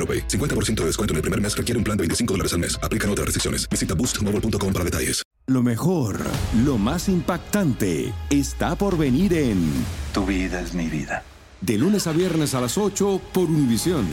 AroPay. 0.00 0.26
50% 0.26 0.80
de 0.80 0.86
descuento 0.86 1.12
en 1.12 1.16
el 1.16 1.22
primer 1.22 1.40
mes 1.40 1.54
requiere 1.54 1.76
un 1.76 1.84
plan 1.84 1.96
de 1.96 2.02
25 2.02 2.34
dólares 2.34 2.54
al 2.54 2.60
mes. 2.60 2.80
Aplican 2.82 3.10
otras 3.10 3.26
restricciones. 3.26 3.68
Visita 3.68 3.94
boostmobile.com 3.94 4.72
para 4.72 4.84
detalles. 4.84 5.22
Lo 5.46 5.62
mejor, 5.64 6.20
lo 6.64 6.78
más 6.78 7.08
impactante, 7.08 8.12
está 8.30 8.76
por 8.76 8.96
venir 8.96 9.32
en 9.32 9.68
Tu 10.14 10.24
vida 10.24 10.60
es 10.60 10.74
mi 10.74 10.86
vida. 10.86 11.24
De 11.60 11.76
lunes 11.76 12.06
a 12.06 12.12
viernes 12.12 12.54
a 12.54 12.60
las 12.60 12.78
8 12.78 13.20
por 13.32 13.50
Univisión. 13.50 14.06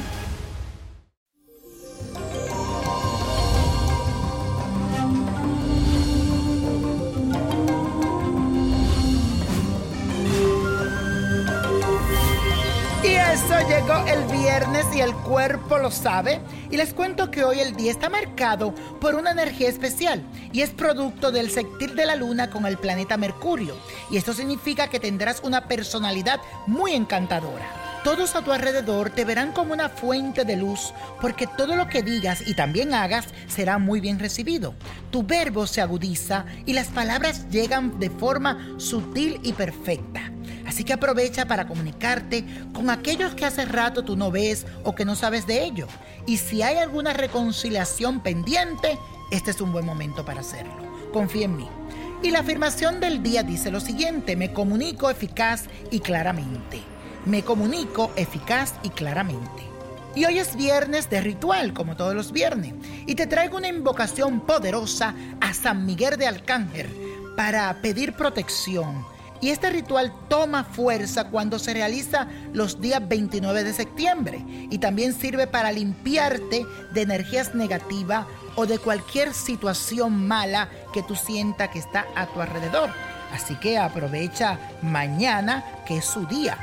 El 14.06 14.24
viernes 14.26 14.86
y 14.94 15.02
el 15.02 15.14
cuerpo 15.14 15.78
lo 15.78 15.90
sabe. 15.92 16.40
Y 16.70 16.78
les 16.78 16.94
cuento 16.94 17.32
que 17.32 17.44
hoy 17.44 17.60
el 17.60 17.76
día 17.76 17.92
está 17.92 18.10
marcado 18.10 18.74
por 19.02 19.16
una 19.16 19.32
energía 19.32 19.70
especial 19.70 20.24
y 20.52 20.62
es 20.62 20.70
producto 20.70 21.32
del 21.32 21.50
sextil 21.50 21.96
de 21.96 22.06
la 22.06 22.16
luna 22.16 22.50
con 22.50 22.66
el 22.66 22.78
planeta 22.78 23.18
Mercurio. 23.18 23.76
Y 24.12 24.18
esto 24.18 24.34
significa 24.34 24.90
que 24.90 25.00
tendrás 25.00 25.42
una 25.44 25.68
personalidad 25.68 26.40
muy 26.68 26.94
encantadora. 26.94 27.66
Todos 28.04 28.36
a 28.36 28.42
tu 28.42 28.54
alrededor 28.54 29.10
te 29.10 29.26
verán 29.26 29.52
como 29.52 29.74
una 29.74 29.90
fuente 29.90 30.46
de 30.46 30.56
luz 30.56 30.94
porque 31.20 31.48
todo 31.48 31.76
lo 31.76 31.88
que 31.88 32.04
digas 32.04 32.42
y 32.46 32.54
también 32.54 32.94
hagas 32.94 33.26
será 33.48 33.80
muy 33.80 34.00
bien 34.00 34.20
recibido. 34.20 34.76
Tu 35.12 35.24
verbo 35.24 35.68
se 35.68 35.82
agudiza 35.82 36.46
y 36.66 36.74
las 36.74 36.88
palabras 36.88 37.50
llegan 37.50 38.00
de 38.00 38.10
forma 38.10 38.76
sutil 38.78 39.40
y 39.44 39.54
perfecta. 39.54 40.32
Así 40.68 40.84
que 40.84 40.94
aprovecha 40.94 41.46
para 41.46 41.66
comunicarte 41.66 42.44
con 42.74 42.90
aquellos 42.90 43.34
que 43.34 43.46
hace 43.46 43.66
rato 43.66 44.04
tú 44.04 44.18
no 44.18 44.32
ves 44.32 44.66
o 44.84 44.94
que 44.94 45.06
no 45.06 45.16
sabes 45.16 45.48
de 45.48 45.64
ello. 45.64 45.88
Y 46.26 46.38
si 46.38 46.62
hay 46.62 46.78
alguna 46.78 47.14
reconciliación 47.14 48.20
pendiente, 48.20 49.00
este 49.32 49.52
es 49.52 49.62
un 49.62 49.72
buen 49.72 49.86
momento 49.86 50.26
para 50.26 50.42
hacerlo. 50.42 50.76
Confía 51.14 51.46
en 51.46 51.56
mí. 51.56 51.68
Y 52.22 52.32
la 52.32 52.40
afirmación 52.40 53.00
del 53.00 53.24
día 53.24 53.44
dice 53.44 53.72
lo 53.72 53.80
siguiente, 53.80 54.36
me 54.36 54.52
comunico 54.52 55.10
eficaz 55.10 55.66
y 55.90 56.02
claramente. 56.02 56.82
Me 57.26 57.44
comunico 57.44 58.12
eficaz 58.16 58.74
y 58.84 58.90
claramente. 58.90 59.64
Y 60.16 60.26
hoy 60.26 60.40
es 60.40 60.56
viernes 60.56 61.10
de 61.10 61.22
ritual, 61.22 61.74
como 61.74 61.96
todos 61.96 62.16
los 62.16 62.32
viernes, 62.32 62.74
y 63.06 63.16
te 63.16 63.28
traigo 63.28 63.58
una 63.58 63.68
invocación 63.68 64.42
poderosa 64.42 65.14
a 65.40 65.54
San 65.54 65.86
Miguel 65.86 66.18
de 66.18 66.28
Arcángel 66.28 66.88
para 67.38 67.72
pedir 67.82 68.14
protección. 68.14 69.06
Y 69.40 69.50
este 69.50 69.70
ritual 69.70 70.12
toma 70.30 70.64
fuerza 70.64 71.26
cuando 71.26 71.60
se 71.60 71.74
realiza 71.74 72.28
los 72.54 72.82
días 72.82 73.08
29 73.08 73.64
de 73.64 73.74
septiembre 73.74 74.44
y 74.48 74.80
también 74.80 75.14
sirve 75.14 75.48
para 75.48 75.72
limpiarte 75.72 76.66
de 76.94 77.02
energías 77.02 77.54
negativas 77.54 78.26
o 78.56 78.66
de 78.66 78.80
cualquier 78.80 79.34
situación 79.34 80.28
mala 80.28 80.70
que 80.94 81.04
tú 81.04 81.16
sientas 81.16 81.70
que 81.70 81.80
está 81.80 82.06
a 82.16 82.26
tu 82.28 82.42
alrededor. 82.42 82.90
Así 83.32 83.56
que 83.56 83.78
aprovecha 83.78 84.58
mañana 84.82 85.64
que 85.86 85.98
es 85.98 86.06
su 86.06 86.26
día 86.26 86.58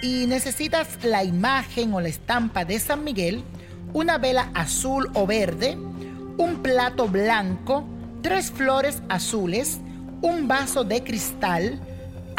y 0.00 0.26
necesitas 0.26 0.88
la 1.02 1.24
imagen 1.24 1.92
o 1.92 2.00
la 2.00 2.08
estampa 2.08 2.64
de 2.64 2.78
San 2.78 3.04
Miguel, 3.04 3.42
una 3.92 4.18
vela 4.18 4.50
azul 4.54 5.10
o 5.14 5.26
verde, 5.26 5.76
un 6.38 6.62
plato 6.62 7.06
blanco, 7.06 7.84
tres 8.22 8.50
flores 8.50 9.02
azules, 9.08 9.78
un 10.22 10.48
vaso 10.48 10.84
de 10.84 11.02
cristal, 11.02 11.80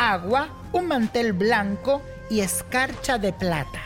agua, 0.02 0.48
un 0.74 0.88
mantel 0.88 1.32
blanco 1.32 2.02
y 2.28 2.40
escarcha 2.40 3.20
de 3.20 3.32
plata. 3.34 3.82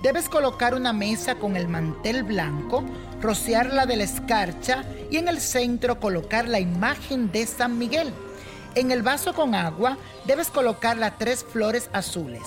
Debes 0.00 0.28
colocar 0.28 0.72
una 0.72 0.92
mesa 0.92 1.34
con 1.34 1.56
el 1.56 1.66
mantel 1.66 2.22
blanco, 2.22 2.84
rociarla 3.20 3.86
de 3.86 3.96
la 3.96 4.04
escarcha 4.04 4.84
y 5.10 5.16
en 5.16 5.26
el 5.26 5.40
centro 5.40 5.98
colocar 5.98 6.46
la 6.46 6.60
imagen 6.60 7.32
de 7.32 7.44
San 7.44 7.76
Miguel. 7.76 8.12
En 8.76 8.92
el 8.92 9.02
vaso 9.02 9.34
con 9.34 9.56
agua 9.56 9.98
debes 10.26 10.48
colocar 10.48 10.96
las 10.96 11.18
tres 11.18 11.42
flores 11.44 11.90
azules. 11.92 12.44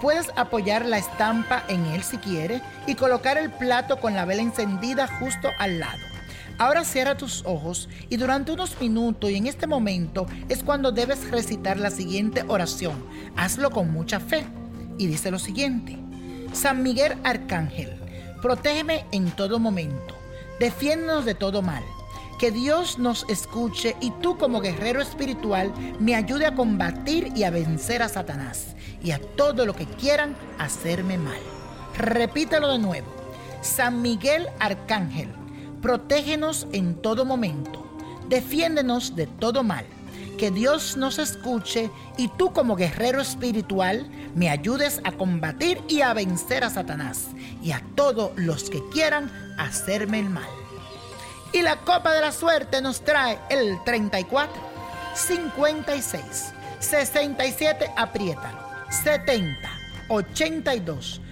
Puedes 0.00 0.30
apoyar 0.36 0.84
la 0.84 0.98
estampa 0.98 1.64
en 1.66 1.84
él 1.86 2.04
si 2.04 2.18
quieres 2.18 2.62
y 2.86 2.94
colocar 2.94 3.36
el 3.36 3.50
plato 3.50 3.98
con 3.98 4.14
la 4.14 4.24
vela 4.26 4.42
encendida 4.42 5.08
justo 5.18 5.48
al 5.58 5.80
lado. 5.80 6.11
Ahora 6.62 6.84
cierra 6.84 7.16
tus 7.16 7.42
ojos 7.44 7.88
y 8.08 8.18
durante 8.18 8.52
unos 8.52 8.80
minutos 8.80 9.28
y 9.32 9.34
en 9.34 9.48
este 9.48 9.66
momento 9.66 10.28
es 10.48 10.62
cuando 10.62 10.92
debes 10.92 11.28
recitar 11.28 11.76
la 11.76 11.90
siguiente 11.90 12.44
oración. 12.46 13.04
Hazlo 13.34 13.70
con 13.70 13.90
mucha 13.90 14.20
fe 14.20 14.46
y 14.96 15.08
dice 15.08 15.32
lo 15.32 15.40
siguiente. 15.40 15.98
San 16.52 16.84
Miguel 16.84 17.14
Arcángel, 17.24 17.90
protégeme 18.40 19.04
en 19.10 19.32
todo 19.32 19.58
momento, 19.58 20.14
defiéndonos 20.60 21.24
de 21.24 21.34
todo 21.34 21.62
mal. 21.62 21.82
Que 22.38 22.52
Dios 22.52 22.96
nos 22.96 23.26
escuche 23.28 23.96
y 24.00 24.12
tú 24.22 24.38
como 24.38 24.60
guerrero 24.60 25.02
espiritual 25.02 25.72
me 25.98 26.14
ayude 26.14 26.46
a 26.46 26.54
combatir 26.54 27.32
y 27.34 27.42
a 27.42 27.50
vencer 27.50 28.02
a 28.02 28.08
Satanás 28.08 28.76
y 29.02 29.10
a 29.10 29.18
todo 29.18 29.66
lo 29.66 29.74
que 29.74 29.86
quieran 29.86 30.36
hacerme 30.60 31.18
mal. 31.18 31.40
Repítelo 31.98 32.68
de 32.68 32.78
nuevo. 32.78 33.08
San 33.62 34.00
Miguel 34.00 34.46
Arcángel, 34.60 35.28
protégenos 35.82 36.68
en 36.72 36.94
todo 36.94 37.24
momento, 37.26 37.84
defiéndenos 38.28 39.14
de 39.16 39.26
todo 39.26 39.62
mal. 39.62 39.84
Que 40.38 40.50
Dios 40.50 40.96
nos 40.96 41.18
escuche 41.18 41.90
y 42.16 42.28
tú 42.28 42.52
como 42.52 42.74
guerrero 42.74 43.20
espiritual 43.20 44.08
me 44.34 44.48
ayudes 44.48 45.00
a 45.04 45.12
combatir 45.12 45.80
y 45.88 46.00
a 46.00 46.14
vencer 46.14 46.64
a 46.64 46.70
Satanás 46.70 47.28
y 47.62 47.72
a 47.72 47.82
todos 47.94 48.32
los 48.36 48.70
que 48.70 48.82
quieran 48.90 49.30
hacerme 49.58 50.20
el 50.20 50.30
mal. 50.30 50.48
Y 51.52 51.60
la 51.60 51.76
copa 51.80 52.14
de 52.14 52.22
la 52.22 52.32
suerte 52.32 52.80
nos 52.80 53.04
trae 53.04 53.38
el 53.50 53.78
34, 53.84 54.52
56, 55.14 56.52
67, 56.80 57.90
apriétalo, 57.96 58.58
70, 58.90 59.54
82, 60.08 61.20